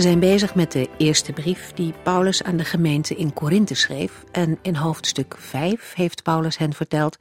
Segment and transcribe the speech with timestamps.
[0.00, 4.24] We zijn bezig met de eerste brief die Paulus aan de gemeente in Korinthe schreef.
[4.32, 7.16] En in hoofdstuk 5 heeft Paulus hen verteld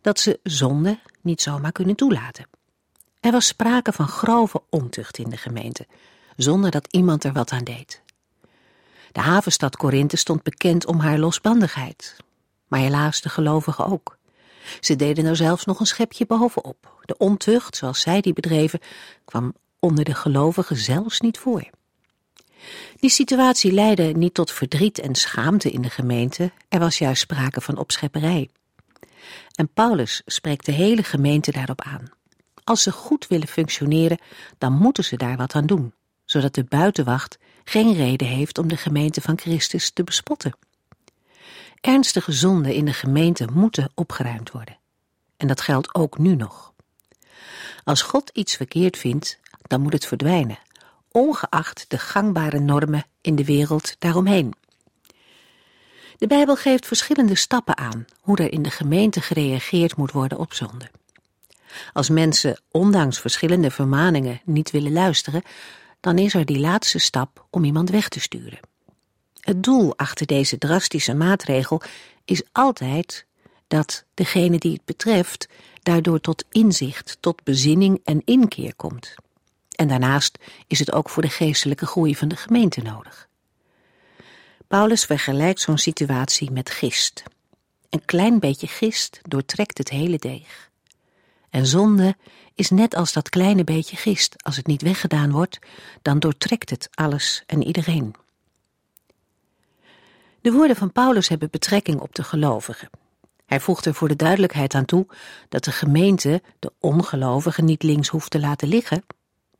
[0.00, 2.46] dat ze zonde niet zomaar kunnen toelaten.
[3.20, 5.86] Er was sprake van grove ontucht in de gemeente,
[6.36, 8.02] zonder dat iemand er wat aan deed.
[9.12, 12.16] De havenstad Korinthe stond bekend om haar losbandigheid,
[12.68, 14.16] maar helaas de gelovigen ook.
[14.80, 17.02] Ze deden er zelfs nog een schepje bovenop.
[17.04, 18.80] De ontucht, zoals zij die bedreven,
[19.24, 21.70] kwam onder de gelovigen zelfs niet voor.
[22.96, 27.60] Die situatie leidde niet tot verdriet en schaamte in de gemeente, er was juist sprake
[27.60, 28.50] van opschepperij.
[29.54, 32.10] En Paulus spreekt de hele gemeente daarop aan.
[32.64, 34.18] Als ze goed willen functioneren,
[34.58, 35.94] dan moeten ze daar wat aan doen,
[36.24, 40.56] zodat de buitenwacht geen reden heeft om de gemeente van Christus te bespotten.
[41.80, 44.78] Ernstige zonden in de gemeente moeten opgeruimd worden.
[45.36, 46.72] En dat geldt ook nu nog.
[47.84, 50.58] Als God iets verkeerd vindt, dan moet het verdwijnen,
[51.12, 54.54] ongeacht de gangbare normen in de wereld daaromheen.
[56.18, 60.54] De Bijbel geeft verschillende stappen aan hoe er in de gemeente gereageerd moet worden op
[60.54, 60.90] zonde.
[61.92, 65.42] Als mensen ondanks verschillende vermaningen niet willen luisteren,
[66.00, 68.58] dan is er die laatste stap om iemand weg te sturen.
[69.40, 71.82] Het doel achter deze drastische maatregel
[72.24, 73.26] is altijd
[73.68, 75.48] dat degene die het betreft
[75.82, 79.14] daardoor tot inzicht, tot bezinning en inkeer komt.
[79.80, 83.28] En daarnaast is het ook voor de geestelijke groei van de gemeente nodig.
[84.68, 87.22] Paulus vergelijkt zo'n situatie met gist.
[87.90, 90.70] Een klein beetje gist doortrekt het hele deeg.
[91.50, 92.16] En zonde
[92.54, 94.44] is net als dat kleine beetje gist.
[94.44, 95.58] Als het niet weggedaan wordt,
[96.02, 98.14] dan doortrekt het alles en iedereen.
[100.40, 102.90] De woorden van Paulus hebben betrekking op de gelovigen.
[103.46, 105.06] Hij voegt er voor de duidelijkheid aan toe
[105.48, 109.04] dat de gemeente de ongelovigen niet links hoeft te laten liggen,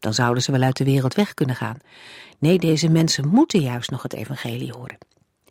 [0.00, 1.78] dan zouden ze wel uit de wereld weg kunnen gaan.
[2.38, 4.99] Nee, deze mensen moeten juist nog het evangelie horen.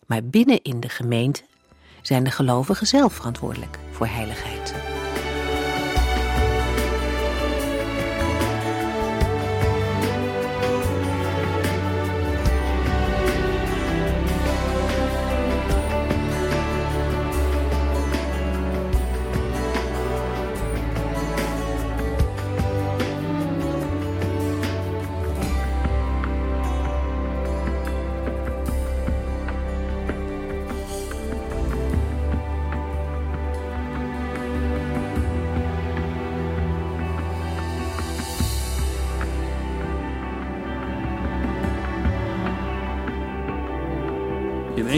[0.05, 1.41] Maar binnen in de gemeente
[2.01, 4.98] zijn de gelovigen zelf verantwoordelijk voor heiligheid.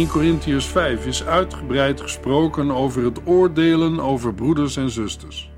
[0.01, 5.49] 1 Corinthians 5 is uitgebreid gesproken over het oordelen over broeders en zusters.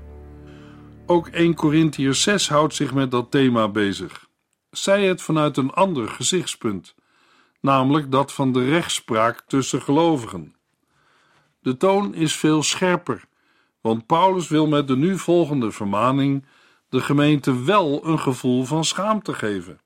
[1.06, 4.28] Ook 1 Corinthians 6 houdt zich met dat thema bezig.
[4.70, 6.94] Zij het vanuit een ander gezichtspunt,
[7.60, 10.56] namelijk dat van de rechtspraak tussen gelovigen.
[11.60, 13.24] De toon is veel scherper,
[13.80, 16.46] want Paulus wil met de nu volgende vermaning
[16.88, 19.80] de gemeente wel een gevoel van schaamte geven.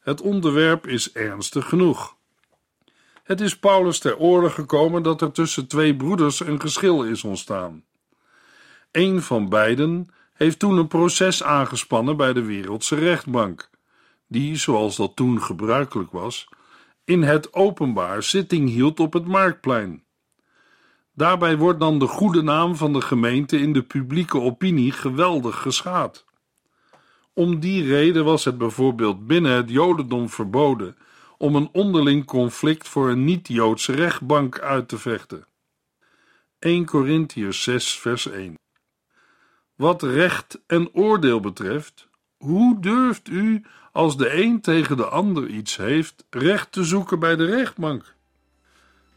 [0.00, 2.15] Het onderwerp is ernstig genoeg.
[3.26, 7.84] Het is Paulus ter oren gekomen dat er tussen twee broeders een geschil is ontstaan.
[8.92, 13.70] Een van beiden heeft toen een proces aangespannen bij de wereldse rechtbank,
[14.28, 16.48] die, zoals dat toen gebruikelijk was,
[17.04, 20.04] in het openbaar zitting hield op het marktplein.
[21.14, 26.24] Daarbij wordt dan de goede naam van de gemeente in de publieke opinie geweldig geschaad.
[27.32, 30.96] Om die reden was het bijvoorbeeld binnen het Jodendom verboden
[31.38, 35.46] om een onderling conflict voor een niet-Joodse rechtbank uit te vechten.
[36.58, 38.54] 1 Corinthians 6, vers 1.
[39.74, 45.76] Wat recht en oordeel betreft, hoe durft u, als de een tegen de ander iets
[45.76, 48.14] heeft, recht te zoeken bij de rechtbank?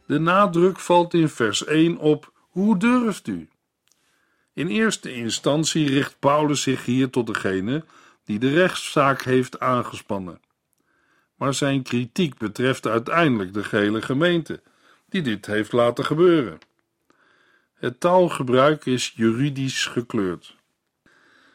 [0.05, 3.49] De nadruk valt in vers 1 op hoe durft u?
[4.53, 7.85] In eerste instantie richt Paulus zich hier tot degene
[8.23, 10.39] die de rechtszaak heeft aangespannen
[11.39, 14.61] maar zijn kritiek betreft uiteindelijk de gehele gemeente,
[15.09, 16.59] die dit heeft laten gebeuren.
[17.73, 20.57] Het taalgebruik is juridisch gekleurd.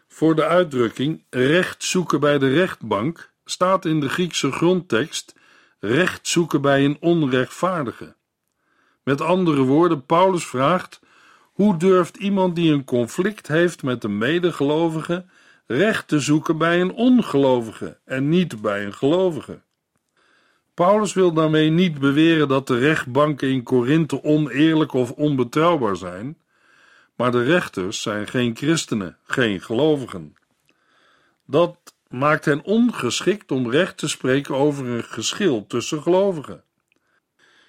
[0.09, 5.35] Voor de uitdrukking recht zoeken bij de rechtbank staat in de Griekse grondtekst
[5.81, 8.15] recht zoeken bij een onrechtvaardige.
[9.03, 11.01] Met andere woorden, Paulus vraagt:
[11.53, 15.25] hoe durft iemand die een conflict heeft met een medegelovige
[15.67, 19.63] recht te zoeken bij een ongelovige en niet bij een gelovige?
[20.75, 26.39] Paulus wil daarmee niet beweren dat de rechtbanken in Korinthe oneerlijk of onbetrouwbaar zijn,
[27.17, 30.37] maar de rechters zijn geen christenen, geen gelovigen.
[31.47, 31.77] Dat
[32.09, 36.65] maakt hen ongeschikt om recht te spreken over een geschil tussen gelovigen.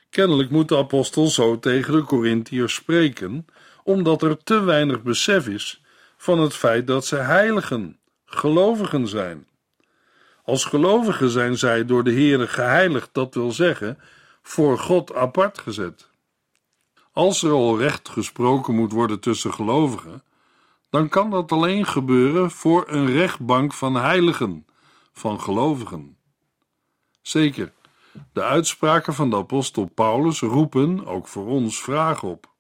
[0.10, 3.46] Kennelijk moet de apostel zo tegen de Corinthiërs spreken,
[3.84, 5.84] omdat er te weinig besef is
[6.18, 9.48] van het feit dat ze heiligen, gelovigen zijn.
[10.46, 14.00] Als gelovigen zijn zij door de Heere geheiligd, dat wil zeggen,
[14.42, 16.10] voor God apart gezet.
[17.12, 20.24] Als er al recht gesproken moet worden tussen gelovigen,
[20.90, 24.66] dan kan dat alleen gebeuren voor een rechtbank van heiligen,
[25.14, 26.18] van gelovigen.
[27.22, 27.74] Zeker,
[28.34, 32.54] de uitspraken van de apostel Paulus roepen ook voor ons vragen op.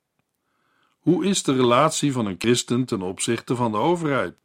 [0.99, 4.35] Hoe is de relatie van een christen ten opzichte van de overheid?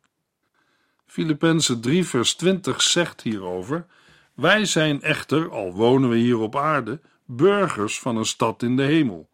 [1.11, 3.87] Filippenzen 3 vers 20 zegt hierover:
[4.35, 8.83] Wij zijn echter, al wonen we hier op aarde, burgers van een stad in de
[8.83, 9.29] hemel.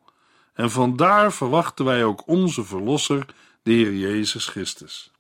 [0.55, 3.27] En vandaar verwachten wij ook onze verlosser,
[3.63, 5.11] de Heer Jezus Christus.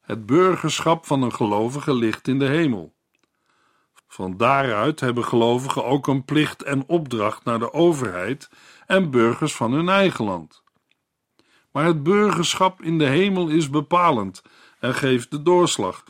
[0.00, 2.94] Het burgerschap van een gelovige ligt in de hemel.
[4.08, 8.50] Van daaruit hebben gelovigen ook een plicht en opdracht naar de overheid
[8.86, 10.62] en burgers van hun eigen land.
[11.72, 14.42] Maar het burgerschap in de hemel is bepalend
[14.80, 16.04] en geeft de doorslag.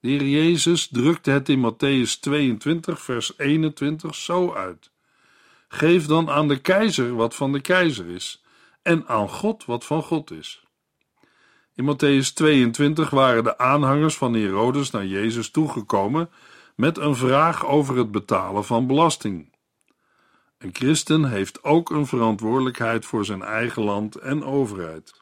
[0.00, 4.90] De Heer Jezus drukte het in Matthäus 22, vers 21 zo uit:
[5.68, 8.44] Geef dan aan de keizer wat van de keizer is,
[8.82, 10.64] en aan God wat van God is.
[11.74, 16.30] In Matthäus 22 waren de aanhangers van Herodes naar Jezus toegekomen
[16.76, 19.52] met een vraag over het betalen van belasting.
[20.58, 25.21] Een christen heeft ook een verantwoordelijkheid voor zijn eigen land en overheid.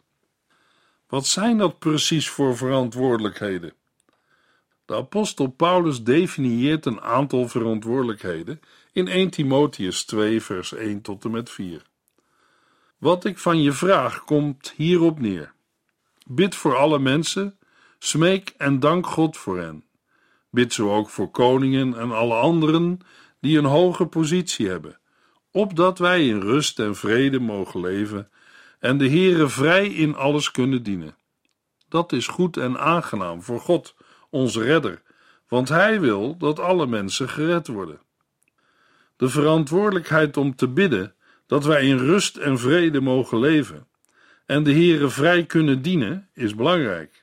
[1.10, 3.72] Wat zijn dat precies voor verantwoordelijkheden?
[4.84, 8.60] De apostel Paulus definieert een aantal verantwoordelijkheden
[8.92, 11.82] in 1 Timotheus 2, vers 1 tot en met 4.
[12.98, 15.52] Wat ik van je vraag komt hierop neer.
[16.26, 17.58] Bid voor alle mensen,
[17.98, 19.84] smeek en dank God voor hen.
[20.50, 23.00] Bid zo ook voor koningen en alle anderen
[23.40, 24.98] die een hoge positie hebben,
[25.50, 28.30] opdat wij in rust en vrede mogen leven
[28.80, 31.16] en de Heere vrij in alles kunnen dienen.
[31.88, 33.94] Dat is goed en aangenaam voor God,
[34.30, 35.02] onze redder,
[35.48, 38.00] want Hij wil dat alle mensen gered worden.
[39.16, 41.14] De verantwoordelijkheid om te bidden
[41.46, 43.86] dat wij in rust en vrede mogen leven
[44.46, 47.22] en de Heere vrij kunnen dienen is belangrijk.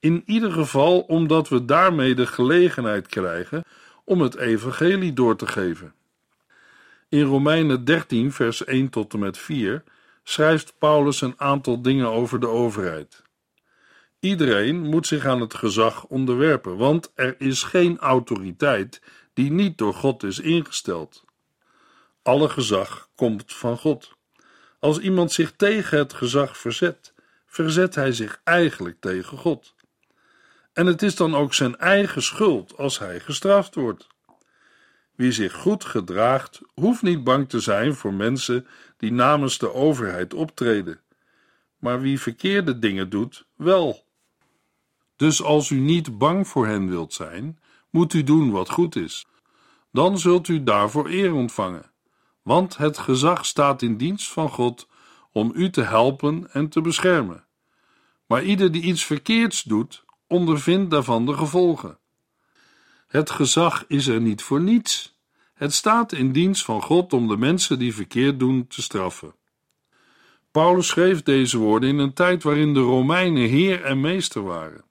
[0.00, 3.64] In ieder geval omdat we daarmee de gelegenheid krijgen
[4.04, 5.94] om het evangelie door te geven.
[7.08, 9.82] In Romeinen 13 vers 1 tot en met 4
[10.28, 13.22] schrijft Paulus een aantal dingen over de overheid.
[14.20, 19.02] Iedereen moet zich aan het gezag onderwerpen, want er is geen autoriteit
[19.34, 21.24] die niet door God is ingesteld.
[22.22, 24.16] Alle gezag komt van God.
[24.78, 27.14] Als iemand zich tegen het gezag verzet,
[27.46, 29.74] verzet hij zich eigenlijk tegen God.
[30.72, 34.06] En het is dan ook zijn eigen schuld als hij gestraft wordt.
[35.14, 38.66] Wie zich goed gedraagt, hoeft niet bang te zijn voor mensen
[38.98, 41.00] die namens de overheid optreden.
[41.78, 44.04] Maar wie verkeerde dingen doet, wel.
[45.16, 47.58] Dus als u niet bang voor hen wilt zijn,
[47.90, 49.26] moet u doen wat goed is.
[49.92, 51.90] Dan zult u daarvoor eer ontvangen,
[52.42, 54.88] want het gezag staat in dienst van God
[55.32, 57.44] om u te helpen en te beschermen.
[58.26, 61.98] Maar ieder die iets verkeerds doet, ondervindt daarvan de gevolgen.
[63.06, 65.17] Het gezag is er niet voor niets.
[65.58, 69.34] Het staat in dienst van God om de mensen die verkeerd doen te straffen.
[70.50, 74.84] Paulus schreef deze woorden in een tijd waarin de Romeinen heer en meester waren.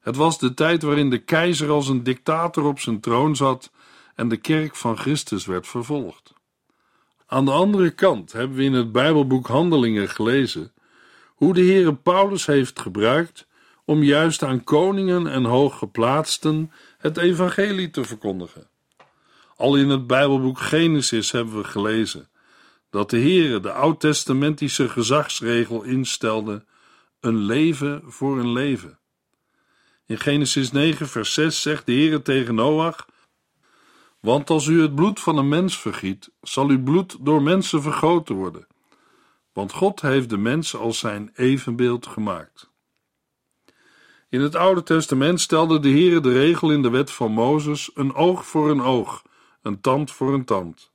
[0.00, 3.70] Het was de tijd waarin de keizer als een dictator op zijn troon zat
[4.14, 6.32] en de kerk van Christus werd vervolgd.
[7.26, 10.72] Aan de andere kant hebben we in het Bijbelboek Handelingen gelezen
[11.26, 13.46] hoe de Heere Paulus heeft gebruikt
[13.84, 18.68] om juist aan koningen en hooggeplaatsten het evangelie te verkondigen.
[19.56, 22.28] Al in het Bijbelboek Genesis hebben we gelezen
[22.90, 26.64] dat de Heere de oud-testamentische gezagsregel instelde:
[27.20, 28.98] een leven voor een leven.
[30.06, 33.06] In Genesis 9, vers 6 zegt de Heere tegen Noach:
[34.20, 38.34] Want als u het bloed van een mens vergiet, zal uw bloed door mensen vergoten
[38.34, 38.66] worden.
[39.52, 42.70] Want God heeft de mens als zijn evenbeeld gemaakt.
[44.28, 48.14] In het Oude Testament stelde de Heere de regel in de wet van Mozes: een
[48.14, 49.22] oog voor een oog,
[49.66, 50.92] een tand voor een tand.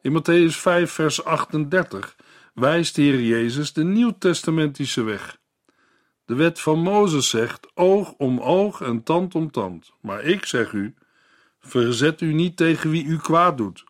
[0.00, 2.16] In Matthäus 5, vers 38
[2.54, 5.38] wijst de Heer Jezus de nieuwtestamentische weg.
[6.24, 9.92] De wet van Mozes zegt oog om oog en tand om tand.
[10.00, 10.94] Maar ik zeg u:
[11.60, 13.84] verzet u niet tegen wie u kwaad doet.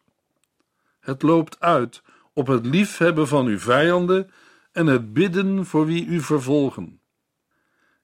[1.00, 4.30] Het loopt uit op het liefhebben van uw vijanden
[4.72, 7.00] en het bidden voor wie u vervolgen.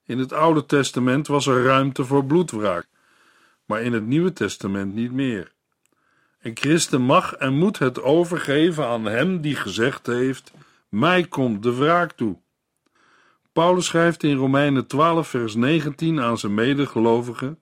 [0.05, 2.87] In het Oude Testament was er ruimte voor bloedwraak,
[3.65, 5.53] maar in het Nieuwe Testament niet meer.
[6.41, 10.51] Een christen mag en moet het overgeven aan hem die gezegd heeft:
[10.89, 12.37] Mij komt de wraak toe.
[13.53, 17.59] Paulus schrijft in Romeinen 12, vers 19 aan zijn medegelovigen: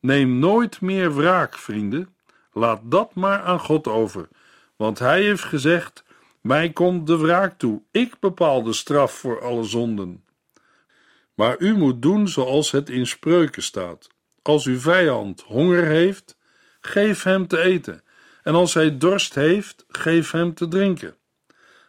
[0.00, 2.14] Neem nooit meer wraak, vrienden.
[2.52, 4.28] Laat dat maar aan God over,
[4.76, 6.04] want Hij heeft gezegd:
[6.40, 7.82] Mij komt de wraak toe.
[7.90, 10.24] Ik bepaal de straf voor alle zonden.
[11.34, 14.08] Maar u moet doen zoals het in spreuken staat.
[14.42, 16.36] Als uw vijand honger heeft,
[16.86, 18.02] geef hem te eten.
[18.42, 21.16] En als hij dorst heeft, geef hem te drinken.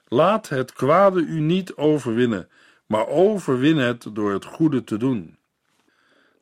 [0.07, 2.49] Laat het kwade u niet overwinnen,
[2.85, 5.37] maar overwin het door het goede te doen.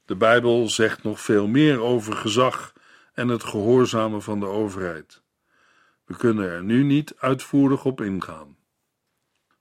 [0.05, 2.73] De Bijbel zegt nog veel meer over gezag
[3.13, 5.21] en het gehoorzamen van de overheid.
[6.05, 8.55] We kunnen er nu niet uitvoerig op ingaan.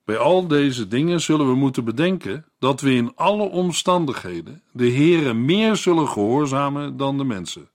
[0.04, 5.34] Bij al deze dingen zullen we moeten bedenken dat we in alle omstandigheden de Heere
[5.34, 7.68] meer zullen gehoorzamen dan de mensen.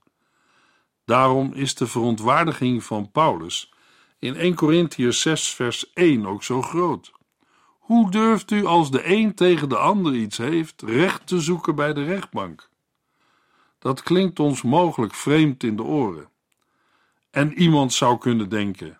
[1.09, 3.73] Daarom is de verontwaardiging van Paulus
[4.19, 7.11] in 1 Corinthians 6 vers 1 ook zo groot.
[7.79, 11.93] Hoe durft u als de een tegen de ander iets heeft, recht te zoeken bij
[11.93, 12.69] de rechtbank?
[13.79, 16.29] Dat klinkt ons mogelijk vreemd in de oren.
[17.31, 18.99] En iemand zou kunnen denken: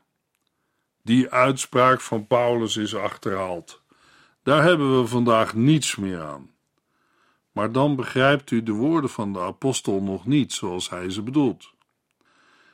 [1.03, 3.81] die uitspraak van Paulus is achterhaald.
[4.43, 6.51] Daar hebben we vandaag niets meer aan.
[7.51, 11.77] Maar dan begrijpt u de woorden van de apostel nog niet zoals hij ze bedoelt.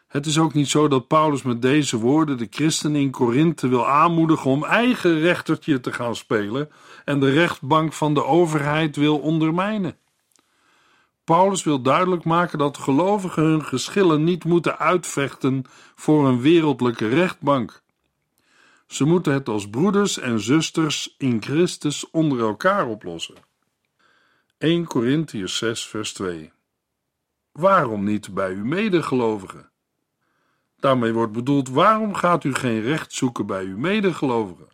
[0.07, 3.87] Het is ook niet zo dat Paulus met deze woorden de christenen in Korinthe wil
[3.87, 6.69] aanmoedigen om eigen rechtertje te gaan spelen
[7.05, 9.97] en de rechtbank van de overheid wil ondermijnen.
[11.23, 15.63] Paulus wil duidelijk maken dat gelovigen hun geschillen niet moeten uitvechten
[15.95, 17.83] voor een wereldlijke rechtbank.
[18.87, 23.35] Ze moeten het als broeders en zusters in Christus onder elkaar oplossen.
[24.57, 26.51] 1 Corinthians 6, vers 2.
[27.51, 29.69] Waarom niet bij uw medegelovigen?
[30.85, 34.67] Daarmee wordt bedoeld: waarom gaat u geen recht zoeken bij uw medegelovigen?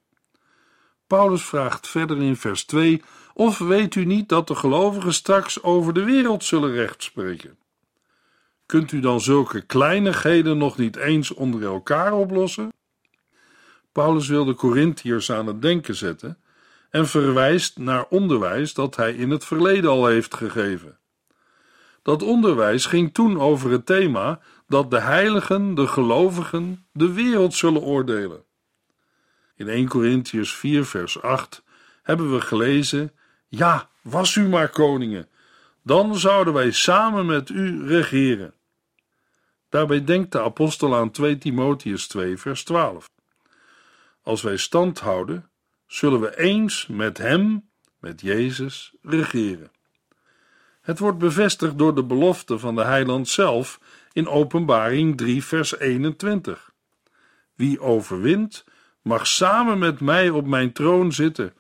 [1.08, 3.02] Paulus vraagt verder in vers 2:
[3.34, 7.58] Of weet u niet dat de gelovigen straks over de wereld zullen recht spreken?
[8.66, 12.74] Kunt u dan zulke kleinigheden nog niet eens onder elkaar oplossen?
[13.92, 16.38] Paulus wil de Corinthiërs aan het denken zetten
[16.90, 21.00] en verwijst naar onderwijs dat hij in het verleden al heeft gegeven.
[22.04, 24.40] Dat onderwijs ging toen over het thema
[24.72, 28.44] dat de heiligen, de gelovigen, de wereld zullen oordelen.
[29.56, 31.64] In 1 Corinthians 4, vers 8
[32.04, 33.12] hebben we gelezen:
[33.48, 35.30] Ja, was u maar koningen,
[35.84, 38.54] dan zouden wij samen met u regeren.
[39.70, 43.10] Daarbij denkt de apostel aan 2 Timotheus 2, vers 12.
[44.22, 45.50] Als wij stand houden,
[45.88, 49.72] zullen we eens met Hem, met Jezus, regeren.
[50.82, 53.80] Het wordt bevestigd door de belofte van de heiland zelf
[54.14, 56.72] in Openbaring 3, vers 21.
[57.56, 58.64] Wie overwint,
[59.02, 61.54] mag samen met mij op mijn troon zitten,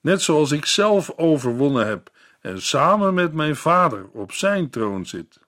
[0.00, 5.40] net zoals ik zelf overwonnen heb en samen met mijn Vader op zijn troon zit.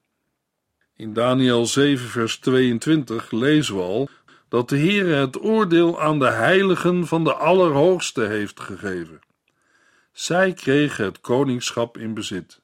[0.97, 4.09] In Daniel 7, vers 22 lezen we al
[4.49, 9.21] dat de Heere het oordeel aan de heiligen van de Allerhoogste heeft gegeven.
[10.13, 12.62] Zij kregen het koningschap in bezit.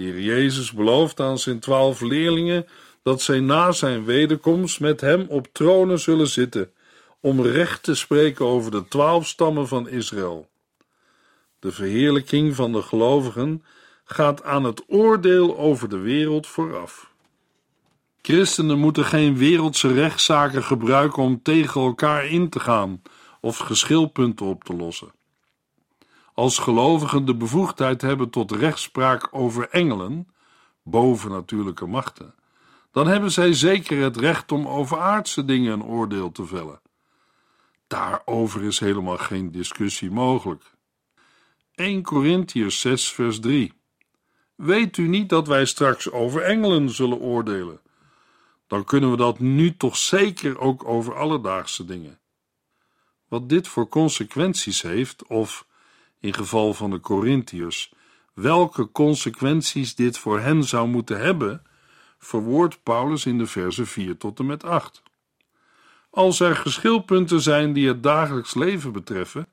[0.00, 2.66] De Heer Jezus belooft aan zijn twaalf leerlingen
[3.02, 6.72] dat zij na zijn wederkomst met hem op tronen zullen zitten,
[7.20, 10.48] om recht te spreken over de twaalf stammen van Israël.
[11.58, 13.64] De verheerlijking van de gelovigen
[14.04, 17.12] gaat aan het oordeel over de wereld vooraf.
[18.22, 23.02] Christenen moeten geen wereldse rechtszaken gebruiken om tegen elkaar in te gaan
[23.40, 25.12] of geschilpunten op te lossen.
[26.40, 30.28] Als gelovigen de bevoegdheid hebben tot rechtspraak over engelen,
[30.82, 32.34] bovennatuurlijke machten,
[32.92, 36.80] dan hebben zij zeker het recht om over aardse dingen een oordeel te vellen.
[37.86, 40.64] Daarover is helemaal geen discussie mogelijk.
[41.74, 43.72] 1 Corinthians 6, vers 3.
[44.54, 47.80] Weet u niet dat wij straks over engelen zullen oordelen?
[48.66, 52.18] dan kunnen we dat nu toch zeker ook over alledaagse dingen.
[53.28, 55.68] Wat dit voor consequenties heeft, of
[56.20, 57.92] in geval van de Corinthiërs,
[58.34, 61.62] welke consequenties dit voor hen zou moeten hebben,
[62.18, 65.02] verwoordt Paulus in de versen 4 tot en met 8.
[66.10, 69.48] Als er geschilpunten zijn die het dagelijks leven betreffen,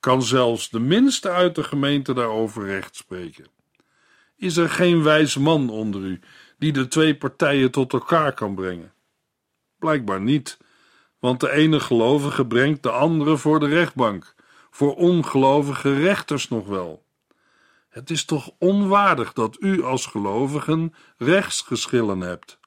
[0.00, 3.46] kan zelfs de minste uit de gemeente daarover recht spreken.
[4.36, 6.20] Is er geen wijs man onder u
[6.58, 8.92] die de twee partijen tot elkaar kan brengen?
[9.78, 10.58] Blijkbaar niet,
[11.18, 14.34] want de ene gelovige brengt de andere voor de rechtbank,
[14.76, 17.04] voor ongelovige rechters nog wel.
[17.88, 22.58] Het is toch onwaardig dat u als gelovigen rechtsgeschillen hebt.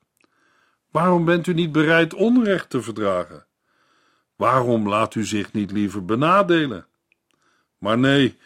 [0.91, 3.45] Waarom bent u niet bereid onrecht te verdragen?
[4.35, 6.87] Waarom laat u zich niet liever benadelen?
[7.77, 8.37] Maar nee,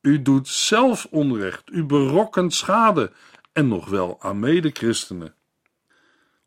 [0.00, 3.12] u doet zelf onrecht, u berokkent schade
[3.52, 5.34] en nog wel aan medechristenen.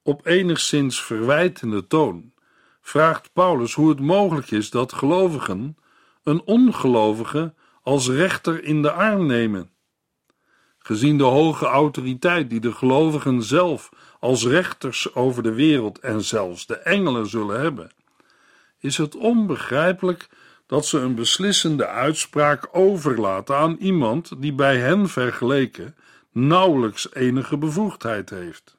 [0.01, 2.33] Op enigszins verwijtende toon
[2.81, 5.77] vraagt Paulus hoe het mogelijk is dat gelovigen
[6.27, 9.69] een ongelovige als rechter in de arm nemen.
[10.77, 16.65] Gezien de hoge autoriteit die de gelovigen zelf als rechters over de wereld en zelfs
[16.65, 17.91] de engelen zullen hebben,
[18.79, 20.29] is het onbegrijpelijk
[20.65, 25.95] dat ze een beslissende uitspraak overlaten aan iemand die bij hen vergeleken
[26.31, 28.77] nauwelijks enige bevoegdheid heeft.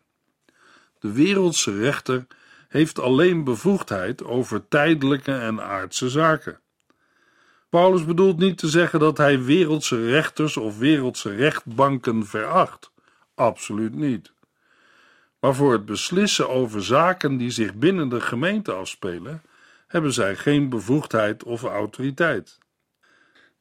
[0.99, 2.27] De wereldse rechter
[2.69, 6.61] heeft alleen bevoegdheid over tijdelijke en aardse zaken.
[7.69, 12.91] Paulus bedoelt niet te zeggen dat hij wereldse rechters of wereldse rechtbanken veracht.
[13.35, 14.33] Absoluut niet.
[15.41, 19.43] Maar voor het beslissen over zaken die zich binnen de gemeente afspelen,
[19.87, 22.59] hebben zij geen bevoegdheid of autoriteit.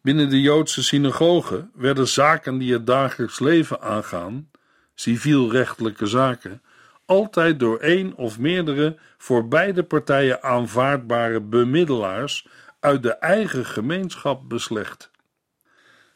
[0.01, 4.51] Binnen de Joodse synagogen werden zaken die het dagelijks leven aangaan,
[4.95, 6.61] civielrechtelijke zaken,
[7.05, 12.47] altijd door één of meerdere voor beide partijen aanvaardbare bemiddelaars
[12.79, 15.11] uit de eigen gemeenschap beslecht.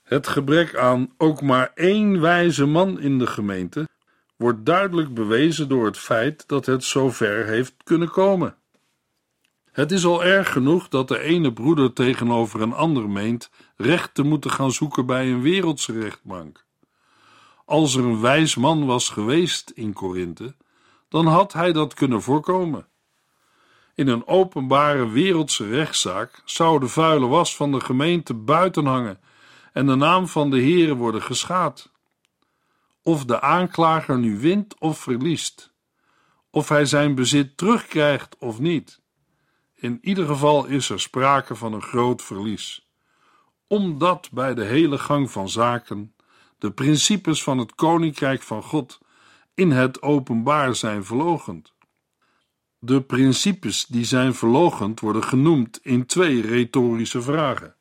[0.03, 3.87] Het gebrek aan ook maar één wijze man in de gemeente
[4.35, 8.55] wordt duidelijk bewezen door het feit dat het zover heeft kunnen komen.
[9.71, 14.23] Het is al erg genoeg dat de ene broeder tegenover een ander meent recht te
[14.23, 16.65] moeten gaan zoeken bij een wereldse rechtbank.
[17.65, 20.55] Als er een wijs man was geweest in Korinthe,
[21.09, 22.87] dan had hij dat kunnen voorkomen.
[24.01, 29.19] In een openbare wereldse rechtszaak zou de vuile was van de gemeente buiten hangen
[29.73, 31.91] en de naam van de Heere worden geschaad.
[33.03, 35.73] Of de aanklager nu wint of verliest,
[36.49, 39.01] of hij zijn bezit terugkrijgt of niet.
[39.75, 42.89] In ieder geval is er sprake van een groot verlies,
[43.67, 46.15] omdat bij de hele gang van zaken
[46.57, 48.99] de principes van het koninkrijk van God
[49.53, 51.73] in het openbaar zijn verlogend.
[52.83, 57.75] De principes die zijn verlogend worden genoemd in twee retorische vragen.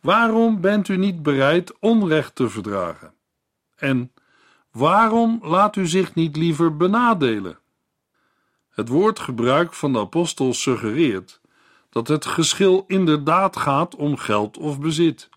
[0.00, 3.14] Waarom bent u niet bereid onrecht te verdragen?
[3.74, 4.12] En
[4.70, 7.58] waarom laat u zich niet liever benadelen?
[8.68, 11.40] Het woordgebruik van de apostel suggereert
[11.90, 15.28] dat het geschil inderdaad gaat om geld of bezit.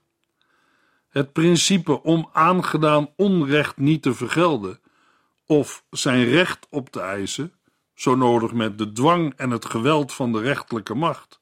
[1.10, 4.80] Het principe om aangedaan onrecht niet te vergelden
[5.46, 7.54] of zijn recht op te eisen,
[8.02, 11.40] zo nodig met de dwang en het geweld van de rechterlijke macht,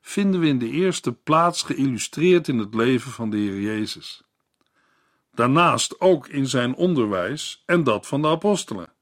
[0.00, 4.22] vinden we in de eerste plaats geïllustreerd in het leven van de Heer Jezus.
[5.34, 8.92] Daarnaast ook in zijn onderwijs en dat van de apostelen.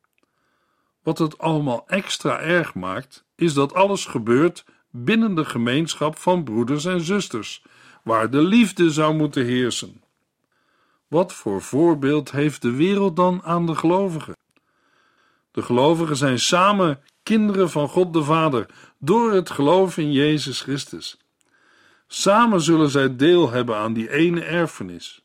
[1.02, 6.84] Wat het allemaal extra erg maakt, is dat alles gebeurt binnen de gemeenschap van broeders
[6.84, 7.62] en zusters,
[8.02, 10.02] waar de liefde zou moeten heersen.
[11.08, 14.38] Wat voor voorbeeld heeft de wereld dan aan de gelovigen?
[15.50, 18.66] De gelovigen zijn samen kinderen van God de Vader
[18.98, 21.18] door het geloof in Jezus Christus.
[22.06, 25.22] Samen zullen zij deel hebben aan die ene erfenis.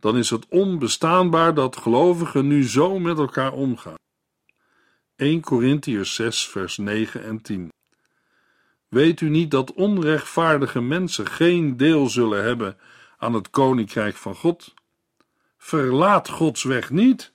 [0.00, 3.96] Dan is het onbestaanbaar dat gelovigen nu zo met elkaar omgaan.
[5.16, 7.72] 1 Corinthiërs 6, vers 9 en 10.
[8.88, 12.76] Weet u niet dat onrechtvaardige mensen geen deel zullen hebben
[13.16, 14.74] aan het koninkrijk van God?
[15.56, 17.32] Verlaat Gods weg niet.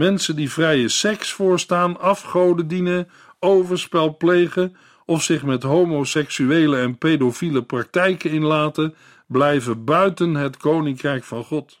[0.00, 3.08] Mensen die vrije seks voorstaan, afgoden dienen,
[3.38, 8.94] overspel plegen of zich met homoseksuele en pedofiele praktijken inlaten,
[9.26, 11.78] blijven buiten het koninkrijk van God.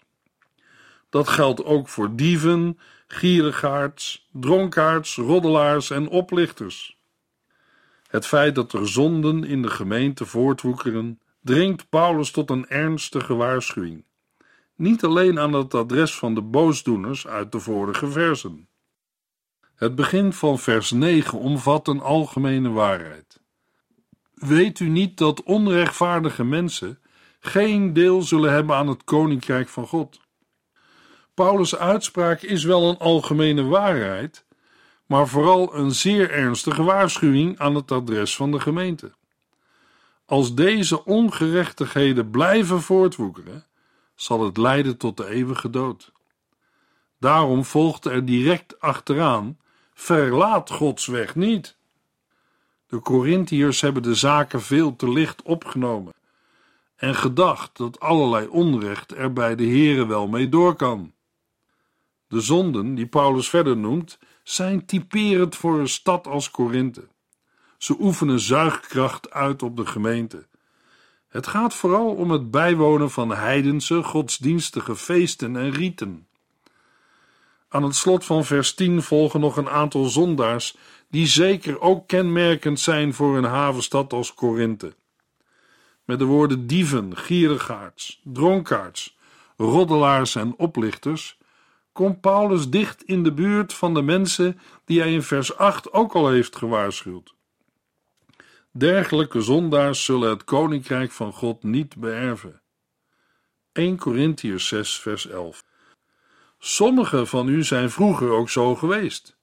[1.10, 6.98] Dat geldt ook voor dieven, gierigaards, dronkaards, roddelaars en oplichters.
[8.08, 14.04] Het feit dat er zonden in de gemeente voortwoekeren, dringt Paulus tot een ernstige waarschuwing.
[14.80, 18.68] Niet alleen aan het adres van de boosdoeners uit de vorige versen.
[19.74, 23.40] Het begin van vers 9 omvat een algemene waarheid.
[24.34, 26.98] Weet u niet dat onrechtvaardige mensen
[27.40, 30.20] geen deel zullen hebben aan het koninkrijk van God.
[31.34, 34.44] Paulus' uitspraak is wel een algemene waarheid,
[35.06, 39.12] maar vooral een zeer ernstige waarschuwing aan het adres van de gemeente.
[40.24, 43.68] Als deze ongerechtigheden blijven voortwoekeren,
[44.20, 46.12] zal het leiden tot de eeuwige dood.
[47.18, 49.58] Daarom volgt er direct achteraan:
[49.94, 51.76] verlaat Gods weg niet.
[52.86, 56.12] De Corinthiërs hebben de zaken veel te licht opgenomen
[56.96, 61.12] en gedacht dat allerlei onrecht er bij de Here wel mee door kan.
[62.28, 67.08] De zonden die Paulus verder noemt, zijn typerend voor een stad als Korinthe.
[67.78, 70.48] Ze oefenen zuigkracht uit op de gemeente.
[71.30, 76.26] Het gaat vooral om het bijwonen van heidense, godsdienstige feesten en riten.
[77.68, 80.76] Aan het slot van vers 10 volgen nog een aantal zondaars
[81.08, 84.94] die zeker ook kenmerkend zijn voor een havenstad als Korinthe.
[86.04, 89.16] Met de woorden dieven, gierigaards, dronkaards,
[89.56, 91.38] roddelaars en oplichters
[91.92, 96.12] komt Paulus dicht in de buurt van de mensen die hij in vers 8 ook
[96.12, 97.34] al heeft gewaarschuwd.
[98.80, 102.62] Dergelijke zondaars zullen het koninkrijk van God niet beërven.
[103.72, 105.64] 1 Corinthiërs 6 vers 11
[106.58, 109.36] Sommigen van u zijn vroeger ook zo geweest.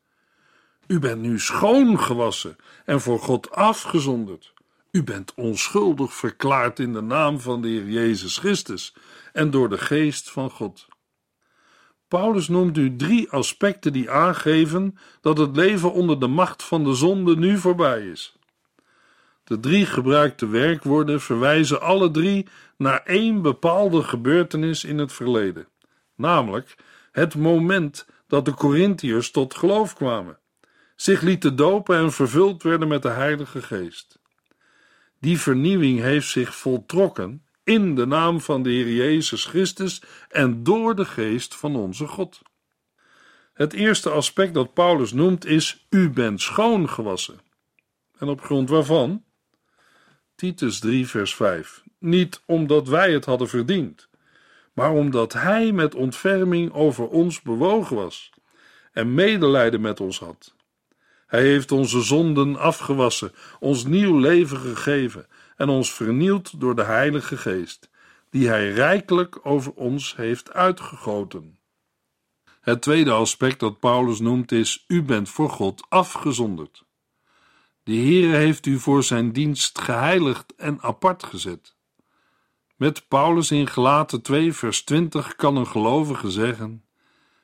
[0.88, 4.54] U bent nu schoongewassen en voor God afgezonderd.
[4.92, 8.94] U bent onschuldig verklaard in de naam van de Heer Jezus Christus
[9.34, 10.88] en door de geest van God.
[12.08, 16.94] Paulus noemt u drie aspecten die aangeven dat het leven onder de macht van de
[16.94, 18.37] zonde nu voorbij is.
[19.48, 25.68] De drie gebruikte werkwoorden verwijzen alle drie naar één bepaalde gebeurtenis in het verleden,
[26.16, 26.76] namelijk
[27.12, 30.40] het moment dat de Corinthiërs tot geloof kwamen,
[30.96, 34.20] zich lieten dopen en vervuld werden met de Heilige Geest.
[35.20, 40.96] Die vernieuwing heeft zich voltrokken in de naam van de Heer Jezus Christus en door
[40.96, 42.42] de geest van onze God.
[43.54, 47.40] Het eerste aspect dat Paulus noemt is: U bent schoongewassen.
[48.18, 49.26] En op grond waarvan?
[50.38, 51.84] Titus 3, vers 5.
[52.00, 54.10] Niet omdat wij het hadden verdiend,
[54.74, 58.32] maar omdat Hij met ontferming over ons bewogen was
[58.92, 60.56] en medelijden met ons had.
[61.28, 67.38] Hij heeft onze zonden afgewassen, ons nieuw leven gegeven en ons vernield door de Heilige
[67.38, 67.90] Geest,
[68.30, 71.60] die Hij rijkelijk over ons heeft uitgegoten.
[72.62, 76.86] Het tweede aspect dat Paulus noemt is: U bent voor God afgezonderd.
[77.88, 81.76] De Heere heeft u voor zijn dienst geheiligd en apart gezet.
[82.76, 86.86] Met Paulus in Gelaten 2 vers 20 kan een gelovige zeggen: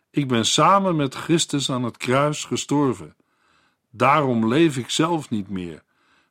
[0.09, 3.15] Ik ben samen met Christus aan het kruis gestorven.
[3.89, 5.83] Daarom leef ik zelf niet meer,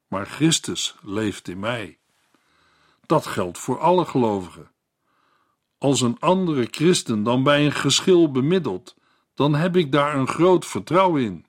[0.09, 1.99] maar Christus leeft in mij.
[3.07, 4.71] Dat geldt voor alle gelovigen.
[5.79, 8.97] Als een andere christen dan bij een geschil bemiddelt,
[9.35, 11.47] dan heb ik daar een groot vertrouwen in.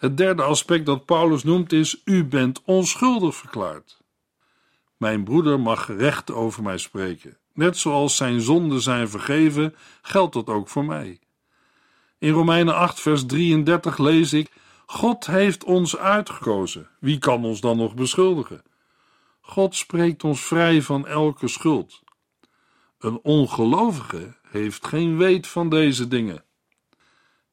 [0.00, 4.00] Het derde aspect dat Paulus noemt is: U bent onschuldig verklaard.
[4.96, 7.36] Mijn broeder mag recht over mij spreken.
[7.52, 11.18] Net zoals zijn zonden zijn vergeven, geldt dat ook voor mij.
[12.18, 14.50] In Romeinen 8, vers 33 lees ik:
[14.86, 16.88] God heeft ons uitgekozen.
[17.00, 18.62] Wie kan ons dan nog beschuldigen?
[19.40, 22.02] God spreekt ons vrij van elke schuld.
[22.98, 26.44] Een ongelovige heeft geen weet van deze dingen.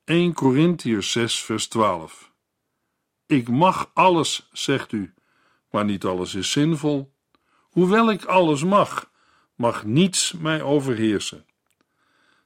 [0.03, 2.35] 1 Corinthiërs 6, vers 12.
[3.27, 5.13] Ik mag alles, zegt u,
[5.71, 7.13] maar niet alles is zinvol.
[7.61, 9.11] Hoewel ik alles mag,
[9.55, 11.45] mag niets mij overheersen.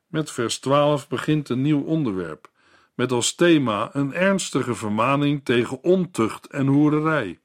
[0.08, 2.50] Met vers 12 begint een nieuw onderwerp,
[2.96, 7.40] met als thema een ernstige vermaning tegen ontucht en hoererij.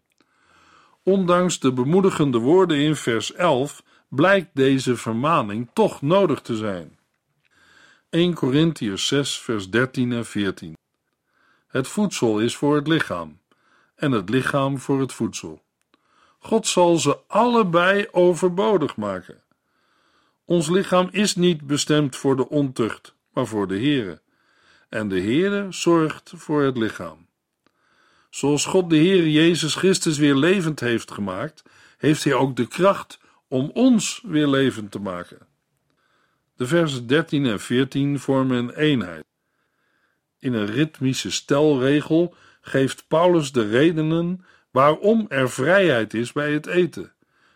[1.03, 6.99] Ondanks de bemoedigende woorden in vers 11 blijkt deze vermaning toch nodig te zijn.
[8.11, 10.75] 1 Corinthiërs 6, vers 13 en 14.
[11.66, 13.40] Het voedsel is voor het lichaam
[13.94, 15.62] en het lichaam voor het voedsel.
[16.38, 19.42] God zal ze allebei overbodig maken.
[20.44, 24.20] Ons lichaam is niet bestemd voor de ontucht, maar voor de Heere.
[24.88, 27.26] En de Heere zorgt voor het lichaam.
[28.31, 31.62] Zoals God de Heer Jezus Christus weer levend heeft gemaakt,
[31.98, 35.46] heeft Hij ook de kracht om ons weer levend te maken.
[36.57, 39.24] De versen 13 en 14 vormen een eenheid.
[40.38, 47.12] In een ritmische stelregel geeft Paulus de redenen waarom er vrijheid is bij het eten,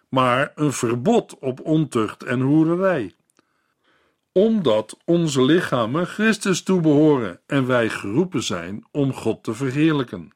[0.08, 3.14] maar een verbod op ontucht en hoererij.
[4.32, 10.32] Omdat onze lichamen Christus toebehoren en wij geroepen zijn om God te verheerlijken.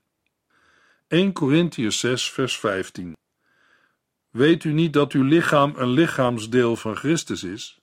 [1.08, 3.16] 1 Corinthians 6, vers 15.
[4.30, 7.78] Weet u niet dat uw lichaam een lichaamsdeel van Christus is?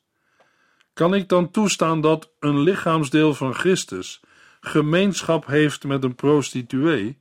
[0.94, 4.22] Kan ik dan toestaan dat een lichaamsdeel van Christus
[4.62, 7.18] gemeenschap heeft met een prostituee?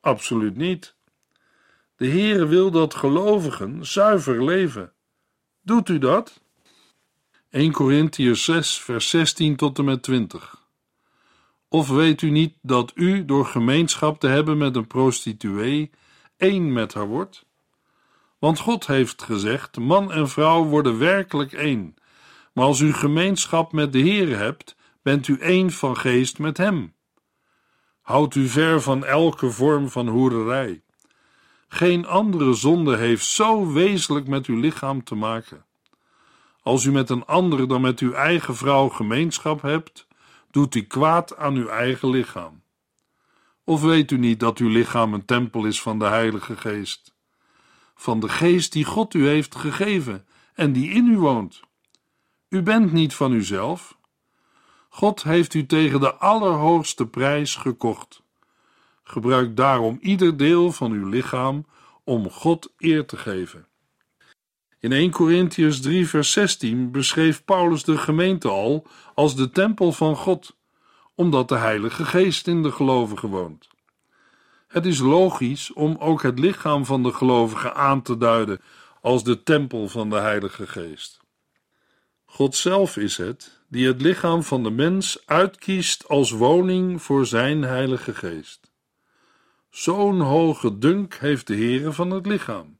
[0.00, 0.94] Absoluut niet.
[1.96, 4.92] De Heere wil dat gelovigen zuiver leven.
[5.62, 6.40] Doet u dat?
[7.50, 10.66] 1 Corinthiërs 6, vers 16 tot en met 20.
[11.68, 15.90] Of weet u niet dat u door gemeenschap te hebben met een prostituee
[16.36, 17.44] één met haar wordt?
[18.38, 21.94] Want God heeft gezegd: man en vrouw worden werkelijk één.
[22.52, 26.94] Maar als u gemeenschap met de Heer hebt, bent u één van geest met Hem.
[28.00, 30.82] Houd u ver van elke vorm van hoererij.
[31.68, 35.64] Geen andere zonde heeft zo wezenlijk met uw lichaam te maken.
[36.62, 40.06] Als u met een andere dan met uw eigen vrouw gemeenschap hebt,
[40.50, 42.62] doet u kwaad aan uw eigen lichaam.
[43.64, 47.14] Of weet u niet dat uw lichaam een tempel is van de Heilige Geest?
[47.94, 51.60] Van de Geest die God u heeft gegeven en die in u woont.
[52.48, 53.98] U bent niet van uzelf.
[54.94, 58.22] God heeft u tegen de allerhoogste prijs gekocht.
[59.02, 61.66] Gebruik daarom ieder deel van uw lichaam
[62.04, 63.66] om God eer te geven.
[64.78, 70.16] In 1 Corinthians 3, vers 16 beschreef Paulus de gemeente al als de tempel van
[70.16, 70.56] God,
[71.14, 73.68] omdat de Heilige Geest in de gelovigen woont.
[74.68, 78.60] Het is logisch om ook het lichaam van de gelovigen aan te duiden
[79.00, 81.20] als de tempel van de Heilige Geest.
[82.24, 87.62] God zelf is het die het lichaam van de mens uitkiest als woning voor zijn
[87.62, 88.72] Heilige Geest.
[89.70, 92.78] Zo'n hoge dunk heeft de Heere van het lichaam.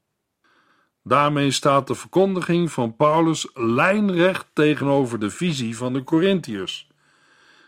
[1.03, 6.87] Daarmee staat de verkondiging van Paulus lijnrecht tegenover de visie van de Corinthiërs,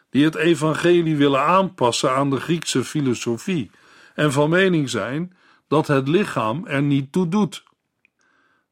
[0.10, 3.72] die het evangelie willen aanpassen aan de Griekse filosofie
[4.16, 7.64] en van mening zijn dat het lichaam er niet toe doet.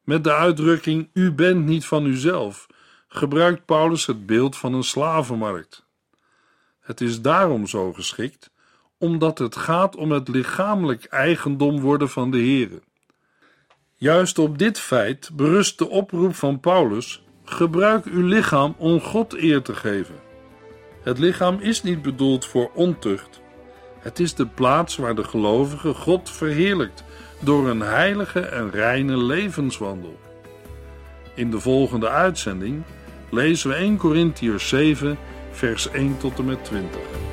[0.03, 2.67] Met de uitdrukking u bent niet van uzelf
[3.15, 5.85] gebruikt Paulus het beeld van een slavenmarkt.
[6.79, 8.51] Het is daarom zo geschikt,
[8.97, 12.81] omdat het gaat om het lichamelijk eigendom worden van de Here.
[13.95, 19.61] Juist op dit feit berust de oproep van Paulus: gebruik uw lichaam om God eer
[19.61, 20.15] te geven.
[21.03, 23.41] Het lichaam is niet bedoeld voor ontucht.
[23.99, 27.03] Het is de plaats waar de gelovige God verheerlijkt
[27.39, 30.19] door een heilige en reine levenswandel.
[31.35, 32.83] In de volgende uitzending
[33.33, 35.17] lezen we 1 Corinthiërs 7,
[35.51, 37.32] vers 1 tot en met 20.